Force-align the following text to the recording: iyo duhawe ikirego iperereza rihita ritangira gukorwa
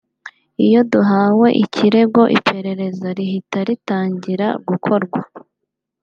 iyo 0.65 0.81
duhawe 0.91 1.47
ikirego 1.63 2.21
iperereza 2.37 3.07
rihita 3.17 3.59
ritangira 3.67 4.47
gukorwa 4.67 5.19